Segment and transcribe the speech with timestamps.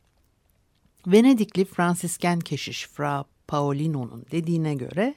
[1.08, 5.16] Venedikli Fransisken keşiş Fra Paolino'nun dediğine göre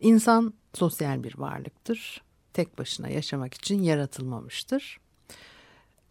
[0.00, 2.27] insan sosyal bir varlıktır.
[2.52, 5.00] Tek başına yaşamak için yaratılmamıştır.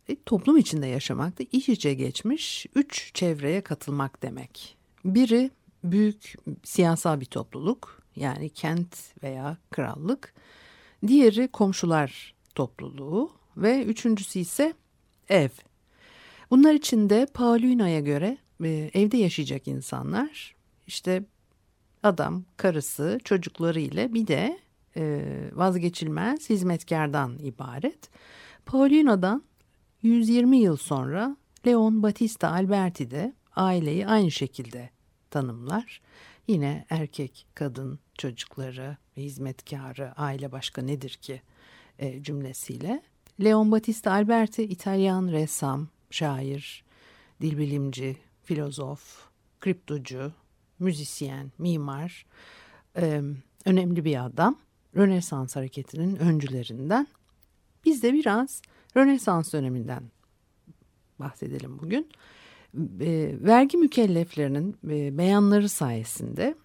[0.09, 4.77] E, toplum içinde yaşamak da iç içe geçmiş üç çevreye katılmak demek.
[5.05, 5.51] Biri
[5.83, 10.33] büyük siyasal bir topluluk yani kent veya krallık.
[11.07, 14.73] Diğeri komşular topluluğu ve üçüncüsü ise
[15.29, 15.49] ev.
[16.51, 20.55] Bunlar içinde Paulino'ya göre e, evde yaşayacak insanlar
[20.87, 21.23] işte
[22.03, 24.59] adam, karısı, çocukları ile bir de
[25.53, 28.09] vazgeçilmez hizmetkardan ibaret.
[28.65, 29.43] Paulino'dan
[30.01, 34.89] 120 yıl sonra Leon Battista Alberti de aileyi aynı şekilde
[35.29, 36.01] tanımlar.
[36.47, 41.41] Yine erkek, kadın, çocukları, hizmetkarı, aile başka nedir ki
[41.99, 43.01] e, cümlesiyle.
[43.43, 46.83] Leon Battista Alberti İtalyan ressam, şair,
[47.41, 49.27] dilbilimci, filozof,
[49.59, 50.31] kriptocu,
[50.79, 52.25] müzisyen, mimar,
[52.95, 53.21] e,
[53.65, 54.57] önemli bir adam.
[54.97, 57.07] Rönesans hareketinin öncülerinden.
[57.85, 58.61] Biz de biraz
[58.97, 60.03] Rönesans döneminden
[61.19, 62.09] bahsedelim bugün.
[62.99, 66.55] E, vergi mükelleflerinin e, beyanları sayesinde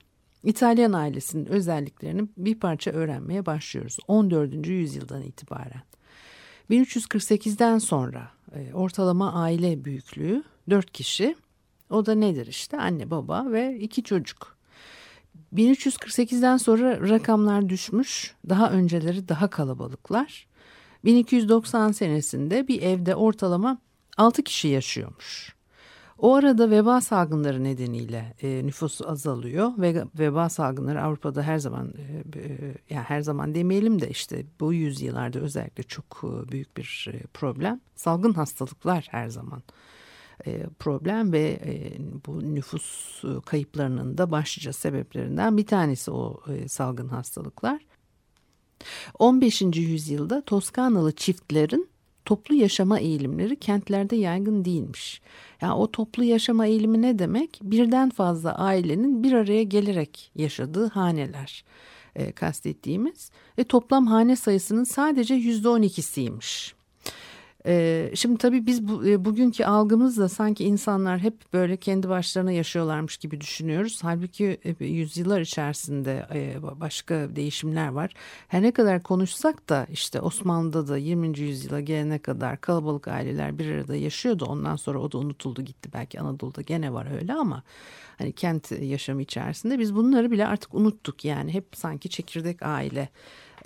[0.45, 4.67] İtalyan ailesinin özelliklerini bir parça öğrenmeye başlıyoruz 14.
[4.67, 5.83] yüzyıldan itibaren.
[6.71, 11.37] 1348'den sonra e, ortalama aile büyüklüğü 4 kişi.
[11.91, 14.57] O da nedir işte anne baba ve iki çocuk.
[15.55, 18.35] 1348'den sonra rakamlar düşmüş.
[18.49, 20.47] Daha önceleri daha kalabalıklar.
[21.05, 23.79] 1290 senesinde bir evde ortalama
[24.17, 25.55] 6 kişi yaşıyormuş.
[26.19, 32.39] O arada veba salgınları nedeniyle e, nüfus azalıyor ve veba salgınları Avrupa'da her zaman e,
[32.39, 37.27] e, yani her zaman demeyelim de işte bu yüzyıllarda özellikle çok e, büyük bir e,
[37.27, 37.81] problem.
[37.95, 39.63] Salgın hastalıklar her zaman
[40.47, 41.93] e, problem ve e,
[42.27, 47.81] bu nüfus e, kayıplarının da başlıca sebeplerinden bir tanesi o salgın hastalıklar.
[49.19, 49.63] 15.
[49.63, 51.89] yüzyılda Toskanalı çiftlerin
[52.25, 55.21] toplu yaşama eğilimleri kentlerde yaygın değilmiş.
[55.61, 57.61] Ya yani o toplu yaşama eğilimi ne demek?
[57.63, 61.65] Birden fazla ailenin bir araya gelerek yaşadığı haneler
[62.17, 66.73] e, kastettiğimiz ve toplam hane sayısının sadece %12'siymiş.
[68.15, 73.99] Şimdi tabii biz bu, bugünkü algımızla sanki insanlar hep böyle kendi başlarına yaşıyorlarmış gibi düşünüyoruz.
[74.03, 76.27] Halbuki yüzyıllar içerisinde
[76.81, 78.15] başka değişimler var.
[78.49, 81.39] Her ne kadar konuşsak da işte Osmanlı'da da 20.
[81.39, 84.45] yüzyıla gelene kadar kalabalık aileler bir arada yaşıyordu.
[84.45, 85.91] Ondan sonra o da unutuldu gitti.
[85.93, 87.63] Belki Anadolu'da gene var öyle ama
[88.19, 91.25] hani kent yaşamı içerisinde biz bunları bile artık unuttuk.
[91.25, 93.09] Yani hep sanki çekirdek aile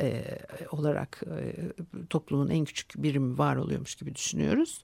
[0.00, 0.24] e,
[0.70, 1.54] olarak e,
[2.10, 4.82] toplumun en küçük birimi var oluyormuş gibi düşünüyoruz.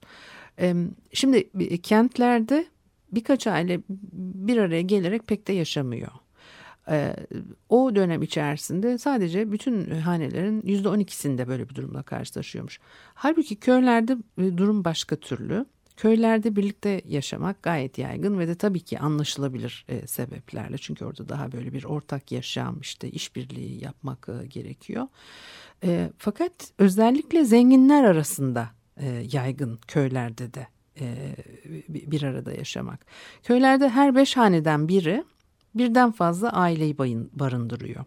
[0.59, 0.75] E,
[1.13, 1.49] şimdi
[1.81, 2.65] kentlerde
[3.11, 6.11] birkaç aile bir araya gelerek pek de yaşamıyor.
[6.89, 7.15] E,
[7.69, 12.79] o dönem içerisinde sadece bütün hanelerin yüzde on ikisinde böyle bir durumla karşılaşıyormuş.
[13.13, 15.65] Halbuki köylerde e, durum başka türlü.
[15.97, 20.77] Köylerde birlikte yaşamak gayet yaygın ve de tabii ki anlaşılabilir e, sebeplerle.
[20.77, 25.07] Çünkü orada daha böyle bir ortak yaşam işte işbirliği yapmak e, gerekiyor.
[25.83, 30.67] E, fakat özellikle zenginler arasında e, yaygın köylerde de
[30.99, 31.35] e,
[31.89, 33.05] bir arada yaşamak.
[33.43, 35.23] Köylerde her beş haneden biri
[35.75, 36.97] birden fazla aileyi
[37.33, 38.05] barındırıyor.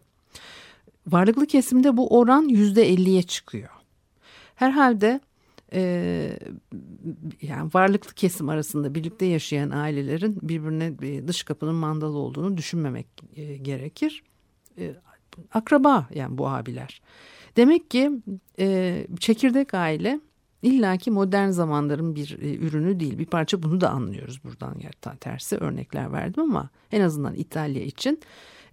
[1.07, 3.71] Varlıklı kesimde bu oran yüzde elliye çıkıyor.
[4.55, 5.21] Herhalde
[5.73, 6.39] e,
[7.43, 10.99] yani varlıklı kesim arasında birlikte yaşayan ailelerin birbirine
[11.29, 13.07] dış kapının mandalı olduğunu düşünmemek
[13.37, 14.23] e, gerekir.
[14.79, 14.95] E,
[15.53, 17.03] akraba yani bu abiler.
[17.57, 18.13] Demek ki
[18.59, 20.21] e, çekirdek aile
[20.63, 23.19] illaki modern zamanların bir e, ürünü değil.
[23.19, 24.77] Bir parça bunu da anlıyoruz buradan.
[25.21, 28.21] Tersi örnekler verdim ama en azından İtalya için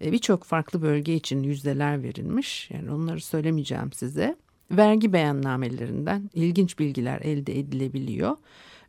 [0.01, 2.71] e, birçok farklı bölge için yüzdeler verilmiş.
[2.71, 4.36] Yani onları söylemeyeceğim size.
[4.78, 8.38] Vergi beyannamelerinden ilginç bilgiler elde edilebiliyor.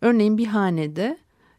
[0.01, 1.19] Örneğin bir hanede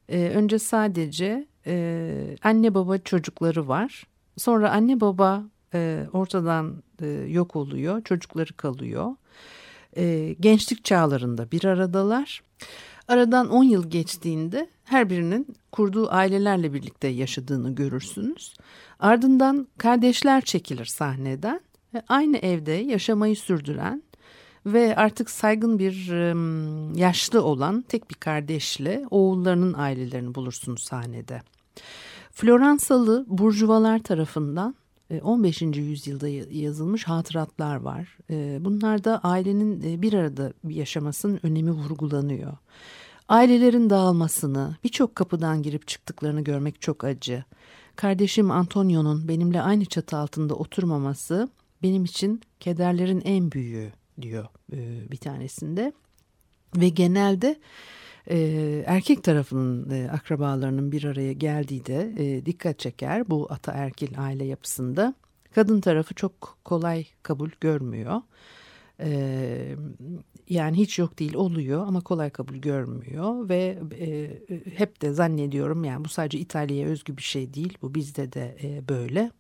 [0.10, 4.04] e, önce sadece e, anne baba çocukları var.
[4.38, 5.44] Sonra anne baba
[5.74, 9.16] e, ortadan e, yok oluyor, çocukları kalıyor.
[9.98, 12.44] E, gençlik çağlarında bir aradalar.
[13.08, 18.54] Aradan 10 yıl geçtiğinde her birinin kurduğu ailelerle birlikte yaşadığını görürsünüz.
[19.00, 21.62] Ardından kardeşler çekilir sahneden.
[22.08, 24.04] Aynı evde yaşamayı sürdüren
[24.66, 26.08] ve artık saygın bir
[26.98, 31.42] yaşlı olan tek bir kardeşle oğullarının ailelerini bulursunuz sahnede.
[32.32, 34.76] Floransalı burjuvalar tarafından
[35.22, 35.62] 15.
[35.62, 38.18] yüzyılda yazılmış hatıratlar var.
[38.66, 42.58] Bunlarda ailenin bir arada yaşamasının önemi vurgulanıyor.
[43.30, 47.44] Ailelerin dağılmasını, birçok kapıdan girip çıktıklarını görmek çok acı.
[47.96, 51.50] Kardeşim Antonio'nun benimle aynı çatı altında oturmaması
[51.84, 53.92] benim için kederlerin en büyüğü
[54.22, 54.46] diyor
[55.12, 55.94] bir tanesinde.
[56.76, 57.60] Ve genelde
[58.30, 58.38] e,
[58.86, 65.14] erkek tarafının e, akrabalarının bir araya geldiği de e, dikkat çeker bu ataerkil aile yapısında.
[65.56, 68.22] Kadın tarafı çok kolay kabul görmüyor.
[69.00, 69.76] E,
[70.50, 74.40] yani hiç yok değil oluyor ama kolay kabul görmüyor ve e,
[74.78, 78.90] hep de zannediyorum yani bu sadece İtalya'ya özgü bir şey değil bu bizde de e,
[78.90, 79.32] böyle.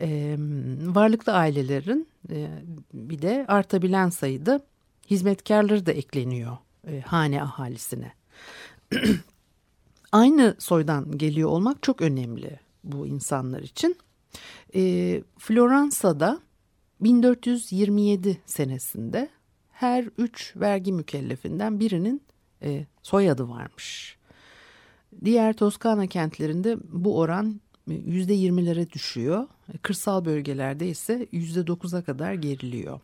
[0.00, 0.36] E,
[0.82, 2.48] varlıklı ailelerin e,
[2.94, 4.60] bir de artabilen sayıda
[5.10, 6.56] hizmetkarları da ekleniyor
[6.86, 8.12] e, hane ahalisine.
[10.12, 13.96] Aynı soydan geliyor olmak çok önemli bu insanlar için.
[14.74, 16.40] E, Floransa'da
[17.00, 19.28] 1427 senesinde
[19.72, 22.22] her üç vergi mükellefinden birinin
[22.62, 24.16] e, soyadı varmış.
[25.24, 29.46] Diğer Toskana kentlerinde bu oran yüzde yirmilere düşüyor.
[29.82, 33.00] Kırsal bölgelerde ise yüzde dokuza kadar geriliyor.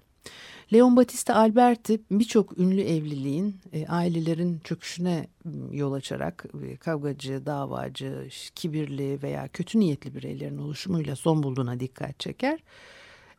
[0.73, 5.29] Leon Battista Alberti birçok ünlü evliliğin e, ailelerin çöküşüne
[5.73, 12.61] yol açarak e, kavgacı, davacı, kibirli veya kötü niyetli bireylerin oluşumuyla son bulduğuna dikkat çeker.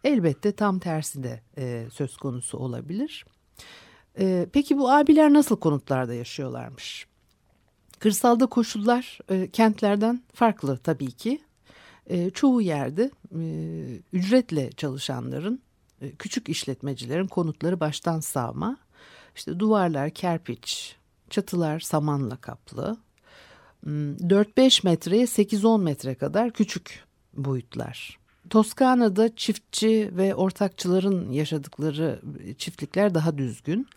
[0.03, 3.25] Elbette tam tersi de e, söz konusu olabilir.
[4.19, 7.07] E, peki bu abiler nasıl konutlarda yaşıyorlarmış?
[8.05, 11.41] Kırsalda koşullar e, kentlerden farklı tabii ki.
[12.07, 13.43] E, çoğu yerde e,
[14.13, 15.61] ücretle çalışanların,
[16.01, 18.77] e, küçük işletmecilerin konutları baştan sağma.
[19.35, 20.95] İşte duvarlar kerpiç,
[21.29, 22.97] çatılar samanla kaplı.
[23.85, 27.03] 4-5 hmm, metreye 8-10 metre kadar küçük
[27.33, 28.19] boyutlar.
[28.49, 32.21] Toskana'da çiftçi ve ortakçıların yaşadıkları
[32.57, 33.87] çiftlikler daha düzgün.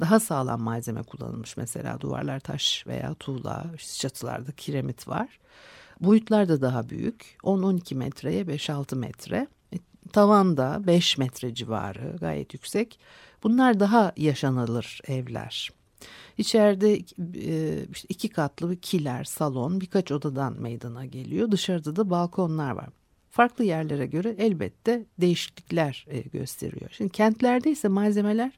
[0.00, 3.66] Daha sağlam malzeme kullanılmış mesela duvarlar taş veya tuğla,
[3.98, 5.38] çatılarda kiremit var.
[6.00, 7.36] Boyutlar da daha büyük.
[7.42, 9.46] 10-12 metreye 5-6 metre.
[9.72, 9.76] E,
[10.12, 12.98] tavan da 5 metre civarı gayet yüksek.
[13.42, 15.70] Bunlar daha yaşanılır evler.
[16.38, 21.50] İçeride e, iki katlı bir kiler, salon, birkaç odadan meydana geliyor.
[21.50, 22.88] Dışarıda da balkonlar var
[23.34, 26.90] farklı yerlere göre elbette değişiklikler e, gösteriyor.
[26.92, 28.52] Şimdi kentlerde ise malzemeler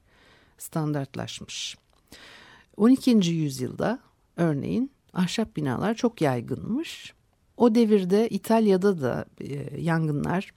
[0.57, 1.77] standartlaşmış.
[2.77, 3.11] 12.
[3.11, 3.99] yüzyılda
[4.35, 7.13] örneğin ahşap binalar çok yaygınmış.
[7.57, 10.51] O devirde İtalya'da da e, yangınlar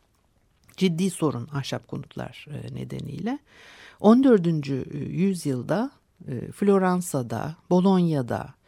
[0.76, 3.38] ciddi sorun ahşap konutlar e, nedeniyle.
[4.00, 4.46] 14.
[5.10, 5.90] yüzyılda
[6.54, 8.59] Floransa'da, Bolonya'da, e,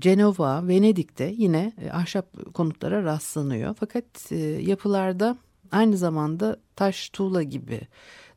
[0.00, 3.74] Cenova, Venedik'te yine e, ahşap konutlara rastlanıyor.
[3.80, 5.36] Fakat e, yapılarda
[5.72, 7.80] aynı zamanda taş, tuğla gibi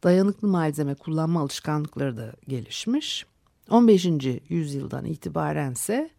[0.03, 3.25] dayanıklı malzeme kullanma alışkanlıkları da gelişmiş.
[3.69, 4.07] 15.
[4.49, 6.09] yüzyıldan itibarense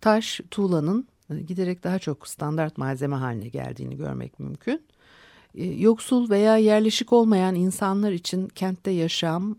[0.00, 1.08] taş, tuğlanın
[1.46, 4.82] giderek daha çok standart malzeme haline geldiğini görmek mümkün.
[5.54, 9.54] Yoksul veya yerleşik olmayan insanlar için kentte yaşam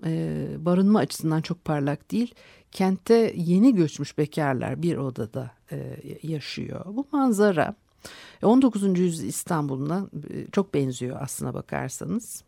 [0.66, 2.36] barınma açısından çok parlak değil
[2.76, 6.86] kentte yeni göçmüş bekarlar bir odada e, yaşıyor.
[6.86, 7.76] Bu manzara
[8.44, 9.00] 19.
[9.00, 12.44] yüzyıl İstanbul'una e, çok benziyor aslına bakarsanız.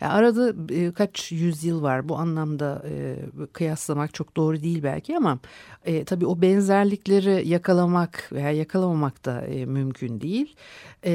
[0.00, 3.16] Yani arada e, kaç yüzyıl var bu anlamda e,
[3.52, 5.38] kıyaslamak çok doğru değil belki ama
[5.84, 10.56] e, tabii o benzerlikleri yakalamak veya yakalamamak da e, mümkün değil.
[11.04, 11.12] E,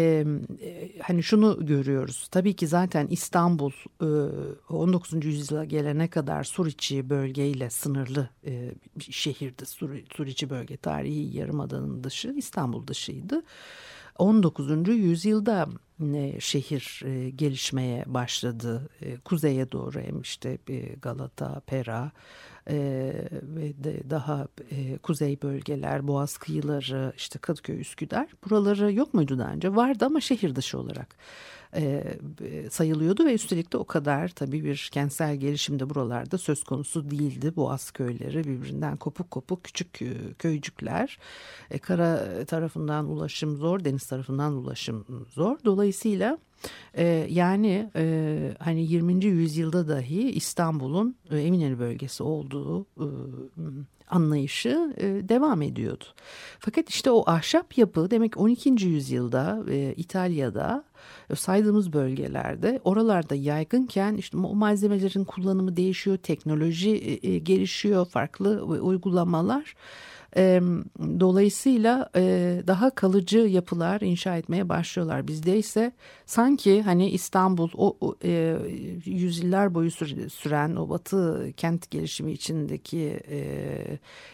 [0.62, 4.08] e, hani şunu görüyoruz tabii ki zaten İstanbul e,
[4.74, 5.25] 19.
[5.25, 9.66] yüzyıla gelene kadar Suriçi bölgeyle sınırlı e, bir şehirdi.
[9.66, 13.44] Sur, Suriçi bölge tarihi yarımadanın dışı İstanbul dışıydı.
[14.20, 14.88] 19.
[14.88, 15.68] yüzyılda
[16.16, 18.90] e, şehir e, gelişmeye başladı.
[19.02, 20.58] E, kuzeye doğru hem işte
[21.02, 22.12] Galata, Pera,
[23.44, 24.48] ve de daha
[25.04, 29.76] kuzey bölgeler, Boğaz kıyıları, işte Kadıköy, Üsküdar buraları yok muydu daha önce?
[29.76, 31.16] Vardı ama şehir dışı olarak
[31.76, 32.04] e,
[32.70, 37.56] sayılıyordu ve üstelik de o kadar tabii bir kentsel gelişim de buralarda söz konusu değildi.
[37.56, 41.20] Boğaz köyleri birbirinden kopuk kopuk küçük e, köycükler.
[41.72, 45.58] E, kara tarafından ulaşım zor, deniz tarafından ulaşım zor.
[45.66, 46.38] Dolayısıyla
[46.98, 49.26] ee, yani e, hani 20.
[49.26, 53.08] yüzyılda dahi İstanbul'un e, Eminönü bölgesi olduğu e,
[54.10, 56.04] anlayışı e, devam ediyordu.
[56.60, 58.70] Fakat işte o ahşap yapı demek 12.
[58.86, 60.84] yüzyılda e, İtalya'da
[61.30, 69.76] e, saydığımız bölgelerde oralarda yaygınken işte o malzemelerin kullanımı değişiyor, teknoloji gelişiyor, farklı uygulamalar
[71.20, 72.10] dolayısıyla
[72.68, 75.28] daha kalıcı yapılar inşa etmeye başlıyorlar.
[75.28, 75.92] Bizde ise
[76.26, 78.16] sanki hani İstanbul o, o
[79.06, 79.92] yüzyıllar boyu
[80.30, 83.20] süren o batı kent gelişimi içindeki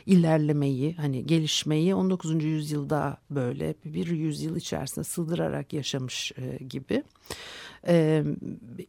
[0.05, 2.43] ilerlemeyi hani gelişmeyi 19.
[2.43, 6.31] yüzyılda böyle bir yüzyıl içerisinde sığdırarak yaşamış
[6.69, 7.03] gibi.
[7.87, 8.23] Ee,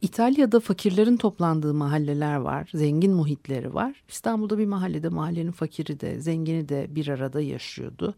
[0.01, 4.03] İtalya'da fakirlerin toplandığı mahalleler var, zengin muhitleri var.
[4.09, 8.15] İstanbul'da bir mahallede mahallenin fakiri de zengini de bir arada yaşıyordu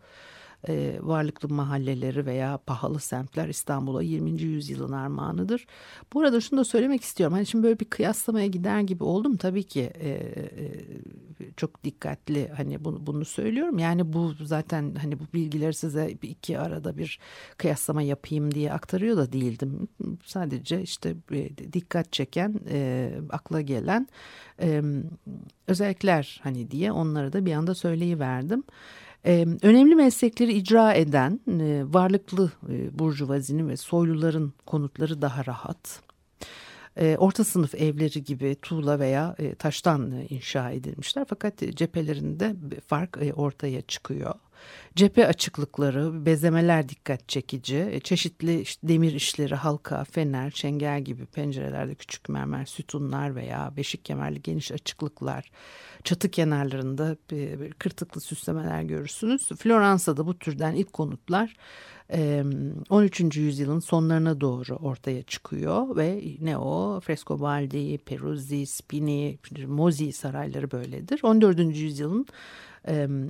[0.69, 4.43] e, varlıklı mahalleleri veya pahalı semtler İstanbul'a 20.
[4.43, 5.67] yüzyılın armağanıdır.
[6.13, 7.35] Bu arada şunu da söylemek istiyorum.
[7.35, 9.37] Hani şimdi böyle bir kıyaslamaya gider gibi oldum.
[9.37, 13.79] Tabii ki e, e, çok dikkatli hani bunu, bunu söylüyorum.
[13.79, 17.19] Yani bu zaten hani bu bilgileri size iki arada bir
[17.57, 19.89] kıyaslama yapayım diye aktarıyor da değildim.
[20.25, 24.09] Sadece işte e, dikkat çeken, e, akla gelen
[24.61, 24.83] e,
[25.67, 28.65] özellikler hani diye onları da bir anda söyleyiverdim.
[29.27, 36.01] Ee, önemli meslekleri icra eden e, varlıklı e, burjuvazinin ve soyluların konutları daha rahat.
[36.97, 42.55] Ee, orta sınıf evleri gibi tuğla veya e, taştan inşa edilmişler fakat cephelerinde
[42.87, 44.35] fark ortaya çıkıyor.
[44.97, 47.89] Cephe açıklıkları, bezemeler dikkat çekici.
[47.91, 54.05] E, çeşitli işte demir işleri, halka, fener, çengel gibi pencerelerde küçük mermer sütunlar veya beşik
[54.05, 55.51] kemerli geniş açıklıklar.
[56.05, 59.49] Çatı kenarlarında bir kırtıklı süslemeler görürsünüz.
[59.49, 61.57] Floransa'da bu türden ilk konutlar
[62.91, 63.37] 13.
[63.37, 71.21] yüzyılın sonlarına doğru ortaya çıkıyor ve ne o Frescobaldi, Peruzzi, Spini, Mozi sarayları böyledir.
[71.23, 71.59] 14.
[71.59, 72.27] yüzyılın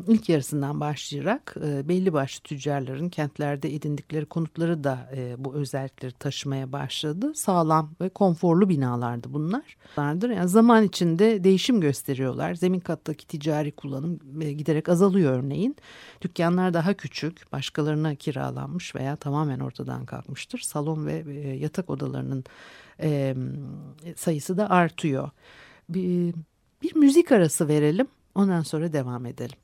[0.08, 7.34] ilk yarısından başlayarak belli başlı tüccarların kentlerde edindikleri konutları da bu özellikleri taşımaya başladı.
[7.34, 9.76] Sağlam ve konforlu binalardı bunlar.
[9.96, 12.54] Yani zaman içinde değişim gösteriyorlar.
[12.54, 15.76] Zemin kattaki ticari kullanım giderek azalıyor örneğin.
[16.22, 20.58] Dükkanlar daha küçük, başkalarına kiralanmış veya tamamen ortadan kalkmıştır.
[20.58, 21.24] Salon ve
[21.56, 22.44] yatak odalarının
[24.16, 25.30] sayısı da artıyor.
[25.88, 26.34] Bir,
[26.82, 28.06] bir müzik arası verelim.
[28.36, 29.58] Ondan sonra devam edelim.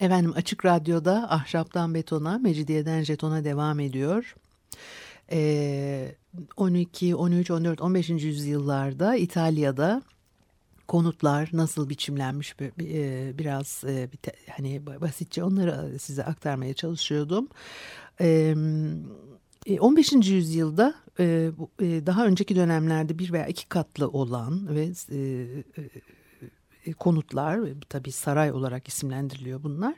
[0.00, 4.34] Efendim Açık Radyo'da Ahşaptan Betona, Mecidiyeden Jeton'a devam ediyor.
[5.32, 6.14] Ee,
[6.56, 8.10] 12, 13, 14, 15.
[8.10, 10.02] yüzyıllarda İtalya'da
[10.88, 14.08] konutlar nasıl biçimlenmiş e, biraz e,
[14.50, 17.48] hani basitçe onları size aktarmaya çalışıyordum.
[19.80, 20.12] 15.
[20.12, 20.94] E, yüzyılda
[22.06, 24.94] daha önceki dönemlerde bir veya iki katlı olan ve
[26.98, 29.94] konutlar tabii saray olarak isimlendiriliyor bunlar.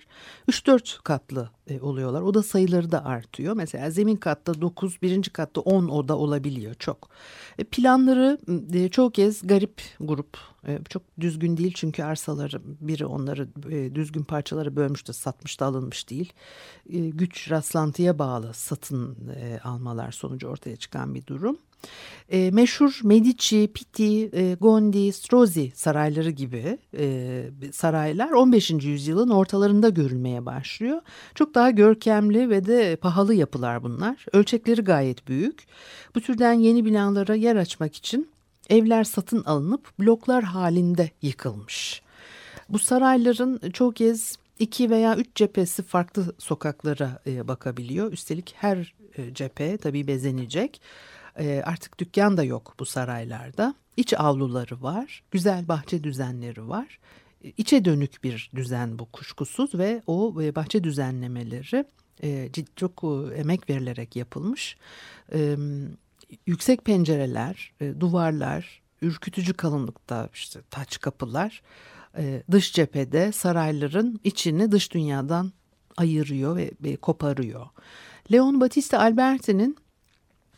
[0.48, 2.22] 3-4 katlı e, oluyorlar.
[2.22, 3.54] Oda sayıları da artıyor.
[3.56, 7.08] Mesela zemin katta 9, birinci katta 10 oda olabiliyor çok.
[7.58, 8.38] E, planları
[8.90, 10.38] çoğu kez garip grup.
[10.88, 13.48] Çok düzgün değil çünkü arsaları biri onları
[13.94, 16.32] düzgün parçalara bölmüş de satmış da alınmış değil.
[16.90, 19.16] Güç rastlantıya bağlı satın
[19.64, 21.58] almalar sonucu ortaya çıkan bir durum.
[22.28, 28.70] E, meşhur Medici, Pitti, e, Gondi, Strozzi sarayları gibi e, saraylar 15.
[28.70, 31.00] yüzyılın ortalarında görülmeye başlıyor.
[31.34, 34.26] Çok daha görkemli ve de pahalı yapılar bunlar.
[34.32, 35.66] Ölçekleri gayet büyük.
[36.14, 38.28] Bu türden yeni binalara yer açmak için
[38.70, 42.02] evler satın alınıp bloklar halinde yıkılmış.
[42.68, 48.12] Bu sarayların çok kez iki veya üç cephesi farklı sokaklara e, bakabiliyor.
[48.12, 50.80] Üstelik her e, cephe tabii bezenecek.
[51.38, 53.74] E, artık dükkan da yok bu saraylarda.
[53.96, 56.98] İç avluları var, güzel bahçe düzenleri var.
[57.56, 61.84] İçe dönük bir düzen bu kuşkusuz ve o e, bahçe düzenlemeleri
[62.22, 64.76] e, çok e, emek verilerek yapılmış.
[66.46, 71.62] Yüksek pencereler, duvarlar, ürkütücü kalınlıkta işte taç kapılar
[72.50, 75.52] dış cephede sarayların içini dış dünyadan
[75.96, 77.66] ayırıyor ve koparıyor.
[78.32, 79.76] Leon Battista Alberti'nin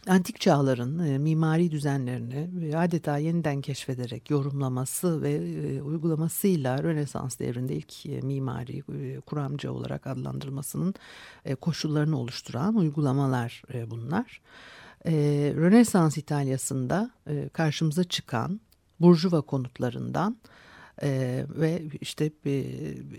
[0.08, 8.06] antik çağların e, mimari düzenlerini adeta yeniden keşfederek yorumlaması ve e, uygulamasıyla Rönesans devrinde ilk
[8.06, 10.94] e, mimari e, kuramcı olarak adlandırılmasının
[11.44, 14.40] e, koşullarını oluşturan uygulamalar e, bunlar.
[15.06, 15.12] E,
[15.56, 18.60] Rönesans İtalya'sında e, karşımıza çıkan
[19.00, 20.36] Burjuva konutlarından
[21.02, 22.64] ee, ve işte e,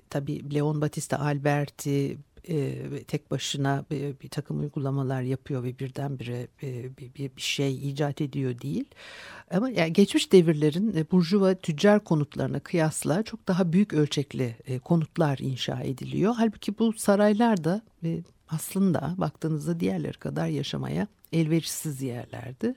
[0.09, 2.17] tabii Leon Battista Alberti
[2.49, 7.89] e, tek başına bir, bir takım uygulamalar yapıyor ve birdenbire e, bir, bir, bir şey
[7.89, 8.85] icat ediyor değil.
[9.51, 15.37] Ama yani geçmiş devirlerin e, burjuva tüccar konutlarına kıyasla çok daha büyük ölçekli e, konutlar
[15.37, 16.33] inşa ediliyor.
[16.37, 22.75] Halbuki bu saraylar da e, aslında baktığınızda diğerleri kadar yaşamaya elverişsiz yerlerdi.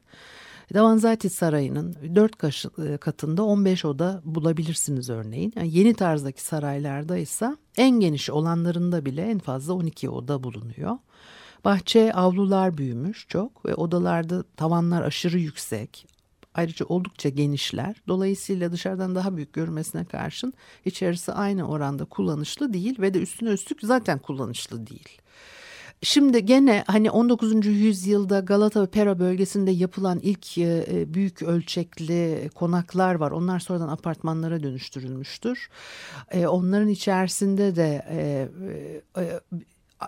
[0.75, 2.45] Davanzati Sarayı'nın 4
[2.79, 5.53] e, katında 15 oda bulabilirsiniz örneğin.
[5.57, 10.99] Yani yeni tarzdaki saraylarda ise en geniş olanlarında bile en fazla 12 oda bulunuyor.
[11.65, 16.07] Bahçe avlular büyümüş çok ve odalarda tavanlar aşırı yüksek.
[16.55, 17.97] Ayrıca oldukça genişler.
[18.09, 20.55] Dolayısıyla dışarıdan daha büyük görünmesine karşın
[20.85, 25.19] içerisi aynı oranda kullanışlı değil ve de üstüne üstlük zaten kullanışlı değil.
[26.03, 27.67] Şimdi gene hani 19.
[27.67, 33.31] yüzyılda Galata ve Pera bölgesinde yapılan ilk e, e, büyük ölçekli konaklar var.
[33.31, 35.69] Onlar sonradan apartmanlara dönüştürülmüştür.
[36.31, 38.05] E, onların içerisinde de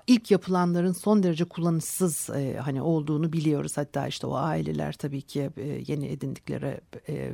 [0.07, 3.77] ilk yapılanların son derece kullanışsız e, hani olduğunu biliyoruz.
[3.77, 7.33] Hatta işte o aileler tabii ki e, yeni edindikleri e,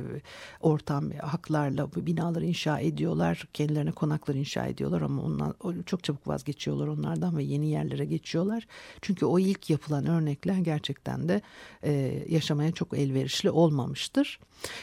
[0.61, 3.47] ortam haklarla binaları inşa ediyorlar.
[3.53, 8.67] Kendilerine konaklar inşa ediyorlar ama ondan çok çabuk vazgeçiyorlar onlardan ve yeni yerlere geçiyorlar.
[9.01, 11.41] Çünkü o ilk yapılan örnekler gerçekten de
[11.83, 14.39] e, yaşamaya çok elverişli olmamıştır.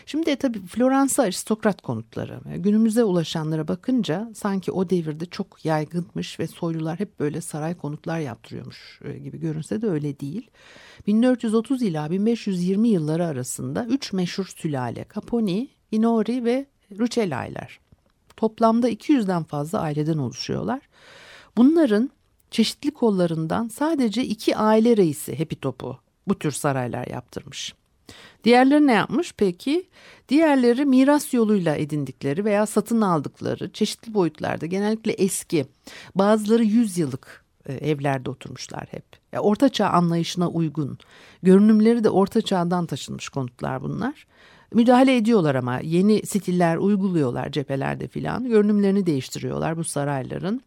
[0.06, 6.46] Şimdi de tabii Floransa aristokrat konutları günümüze ulaşanlara bakınca sanki o devirde çok yaygınmış ve
[6.46, 10.50] soylular hep böyle saray konutlar yaptırıyormuş e, gibi görünse de öyle değil.
[11.06, 16.66] 1430 ila 1520 yılları arasında üç meşhur sülale Caponi, Inori ve
[16.98, 17.80] Rucellai'ler.
[18.36, 20.80] Toplamda 200'den fazla aileden oluşuyorlar.
[21.56, 22.10] Bunların
[22.50, 25.98] çeşitli kollarından sadece iki aile reisi hepi topu
[26.28, 27.74] bu tür saraylar yaptırmış.
[28.44, 29.88] Diğerleri ne yapmış peki?
[30.28, 35.66] Diğerleri miras yoluyla edindikleri veya satın aldıkları çeşitli boyutlarda genellikle eski
[36.14, 39.04] bazıları 100 yıllık evlerde oturmuşlar hep.
[39.32, 40.98] Ya orta çağ anlayışına uygun.
[41.42, 44.26] Görünümleri de orta çağdan taşınmış konutlar bunlar.
[44.74, 48.48] Müdahale ediyorlar ama yeni stiller uyguluyorlar cephelerde filan.
[48.48, 50.60] Görünümlerini değiştiriyorlar bu sarayların.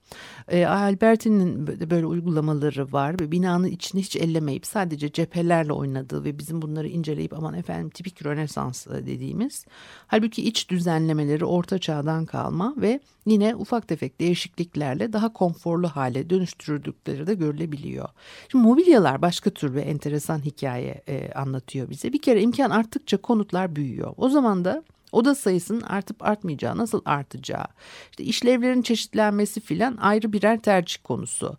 [0.48, 3.20] E, Alberti'nin böyle uygulamaları var.
[3.20, 8.88] Binanın içini hiç ellemeyip sadece cephelerle oynadığı ve bizim bunları inceleyip aman efendim tipik Rönesans
[8.88, 9.66] e, dediğimiz.
[10.08, 17.28] Halbuki iç düzenlemeleri orta çağdan kalma ve yine ufak tefek değişikliklerle daha konforlu hale dönüştürüldükleri
[17.28, 18.10] de görülebiliyor.
[18.52, 22.14] Şimdi mobilyalar başka tür bir enteresan hikaye e, anlatıyor bize.
[22.14, 23.97] Bir kere imkan arttıkça konutlar büyüyor.
[24.18, 27.66] O zaman da Oda sayısının artıp artmayacağı, nasıl artacağı,
[28.12, 31.58] işte işlevlerin çeşitlenmesi filan ayrı birer tercih konusu.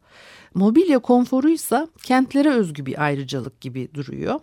[0.54, 4.40] Mobilya konforuysa kentlere özgü bir ayrıcalık gibi duruyor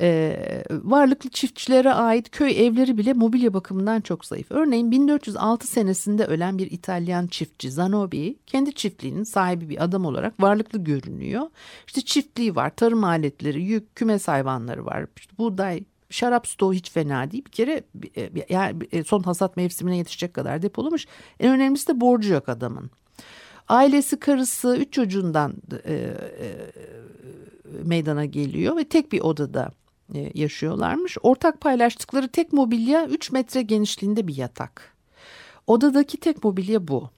[0.00, 0.36] e,
[0.70, 4.50] varlıklı çiftçilere ait köy evleri bile mobilya bakımından çok zayıf.
[4.50, 10.84] Örneğin 1406 senesinde ölen bir İtalyan çiftçi Zanobi kendi çiftliğinin sahibi bir adam olarak varlıklı
[10.84, 11.42] görünüyor.
[11.86, 17.30] İşte çiftliği var, tarım aletleri, yük, kümes hayvanları var, işte buğday, şarap stoğu hiç fena
[17.30, 17.44] değil.
[17.44, 17.84] Bir kere
[18.16, 21.06] e, yani e, son hasat mevsimine yetişecek kadar depolamış.
[21.40, 22.90] En önemlisi de borcu yok adamın.
[23.68, 26.14] Ailesi, karısı, üç çocuğundan e, e,
[27.84, 29.70] meydana geliyor ve tek bir odada
[30.14, 31.16] e, yaşıyorlarmış.
[31.22, 34.96] Ortak paylaştıkları tek mobilya 3 metre genişliğinde bir yatak.
[35.66, 37.10] Odadaki tek mobilya bu.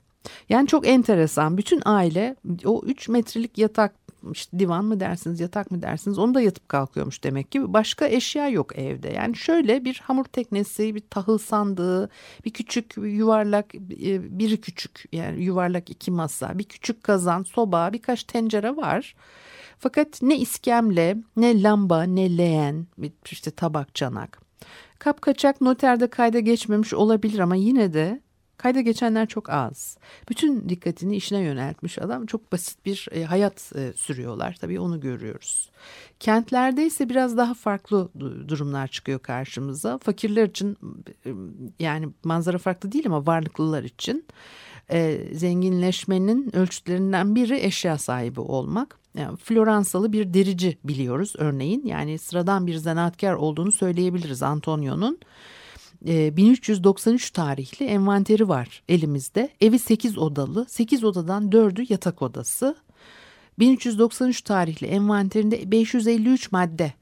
[0.48, 1.58] Yani çok enteresan.
[1.58, 3.94] Bütün aile o 3 metrelik yatak
[4.32, 7.72] işte divan mı dersiniz yatak mı dersiniz onu da yatıp kalkıyormuş demek ki.
[7.72, 9.08] Başka eşya yok evde.
[9.08, 12.10] Yani şöyle bir hamur teknesi, bir tahıl sandığı,
[12.44, 18.24] bir küçük yuvarlak, e, biri küçük yani yuvarlak iki masa, bir küçük kazan, soba, birkaç
[18.24, 19.14] tencere var.
[19.78, 22.86] Fakat ne iskemle, ne lamba, ne leğen,
[23.30, 24.40] işte tabak, çanak.
[24.98, 28.20] Kapkaçak noterde kayda geçmemiş olabilir ama yine de
[28.60, 29.98] kayda geçenler çok az.
[30.28, 34.56] Bütün dikkatini işine yöneltmiş adam çok basit bir e, hayat e, sürüyorlar.
[34.60, 35.70] Tabii onu görüyoruz.
[36.20, 38.08] Kentlerde ise biraz daha farklı
[38.48, 39.98] durumlar çıkıyor karşımıza.
[39.98, 40.76] Fakirler için
[41.26, 41.30] e,
[41.78, 44.24] yani manzara farklı değil ama varlıklılar için
[45.32, 48.98] zenginleşmenin ölçütlerinden biri eşya sahibi olmak.
[49.14, 51.86] Yani Floransalı bir derici biliyoruz örneğin.
[51.86, 55.18] Yani sıradan bir zanaatkar olduğunu söyleyebiliriz Antonio'nun.
[56.06, 59.48] 1393 tarihli envanteri var elimizde.
[59.60, 60.66] Evi 8 odalı.
[60.68, 62.76] 8 odadan 4'ü yatak odası.
[63.58, 66.92] 1393 tarihli envanterinde 553 madde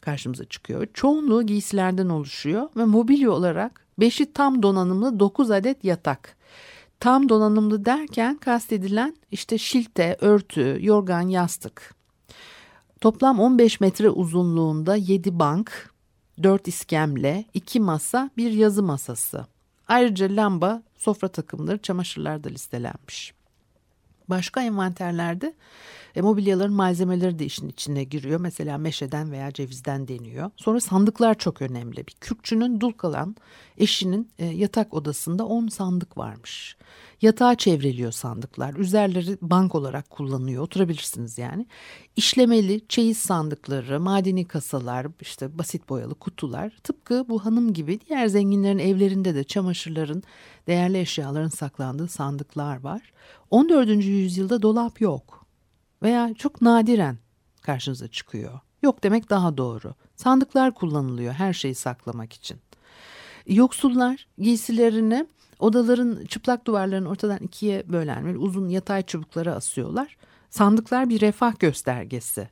[0.00, 0.86] karşımıza çıkıyor.
[0.94, 6.36] Çoğunluğu giysilerden oluşuyor ve mobilya olarak 5'i tam donanımlı 9 adet yatak.
[7.00, 11.94] Tam donanımlı derken kastedilen işte şilte, örtü, yorgan, yastık.
[13.00, 15.89] Toplam 15 metre uzunluğunda 7 bank,
[16.42, 19.46] 4 iskemle, 2 masa, bir yazı masası.
[19.88, 23.34] Ayrıca lamba, sofra takımları, çamaşırlar da listelenmiş.
[24.28, 25.54] Başka envanterlerde
[26.16, 28.40] e, mobilyaların malzemeleri de işin içine giriyor.
[28.40, 30.50] Mesela meşeden veya cevizden deniyor.
[30.56, 31.96] Sonra sandıklar çok önemli.
[31.96, 33.36] Bir kürkçünün dul kalan
[33.78, 36.76] eşinin e, yatak odasında 10 sandık varmış.
[37.22, 38.74] Yatağa çevriliyor sandıklar.
[38.74, 40.62] Üzerleri bank olarak kullanıyor.
[40.62, 41.66] Oturabilirsiniz yani.
[42.16, 46.72] İşlemeli çeyiz sandıkları, madeni kasalar, işte basit boyalı kutular.
[46.84, 50.22] Tıpkı bu hanım gibi diğer zenginlerin evlerinde de çamaşırların,
[50.66, 53.12] değerli eşyaların saklandığı sandıklar var.
[53.50, 53.88] 14.
[54.04, 55.39] yüzyılda dolap yok
[56.02, 57.18] veya çok nadiren
[57.62, 58.60] karşınıza çıkıyor.
[58.82, 59.94] Yok demek daha doğru.
[60.16, 62.58] Sandıklar kullanılıyor her şeyi saklamak için.
[63.46, 65.26] Yoksullar giysilerini
[65.58, 70.16] odaların çıplak duvarların ortadan ikiye bölen böyle uzun yatay çubuklara asıyorlar.
[70.50, 72.48] Sandıklar bir refah göstergesi.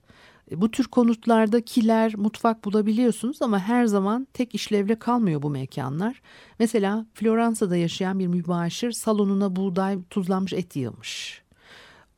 [0.51, 6.23] Bu tür konutlarda kiler, mutfak bulabiliyorsunuz ama her zaman tek işlevle kalmıyor bu mekanlar.
[6.59, 11.43] Mesela Floransa'da yaşayan bir mübaşir salonuna buğday tuzlanmış et yığmış.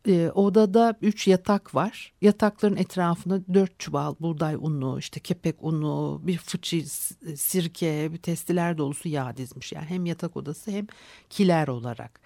[0.08, 2.12] E, odada üç yatak var.
[2.20, 6.84] Yatakların etrafında dört çuval buğday unu, işte kepek unu, bir fıçı,
[7.36, 9.72] sirke, bir testiler dolusu yağ dizmiş.
[9.72, 10.86] Yani hem yatak odası hem
[11.30, 12.20] kiler olarak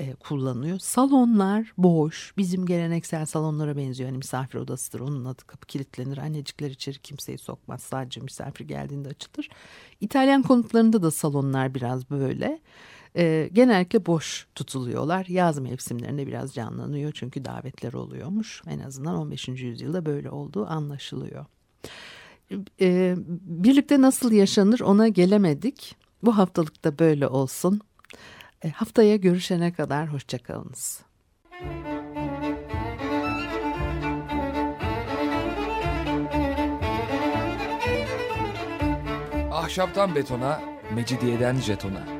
[0.00, 0.78] e, kullanıyor.
[0.78, 2.34] Salonlar boş.
[2.36, 4.08] Bizim geleneksel salonlara benziyor.
[4.08, 5.00] Hani misafir odasıdır.
[5.00, 6.18] Onun adı kapı kilitlenir.
[6.18, 7.82] Annecikler içeri kimseyi sokmaz.
[7.82, 9.48] Sadece misafir geldiğinde açılır.
[10.00, 12.60] İtalyan konutlarında da salonlar biraz böyle.
[13.16, 15.26] E, genellikle boş tutuluyorlar.
[15.26, 18.62] Yaz mevsimlerinde biraz canlanıyor çünkü davetler oluyormuş.
[18.66, 19.48] En azından 15.
[19.48, 21.46] yüzyılda böyle olduğu anlaşılıyor.
[22.80, 25.96] E, birlikte nasıl yaşanır ona gelemedik.
[26.22, 27.80] Bu haftalık da böyle olsun.
[28.64, 31.02] E, haftaya görüşene kadar hoşçakalınız.
[39.50, 40.60] Ahşaptan betona,
[40.94, 42.19] mecidiyeden jetona.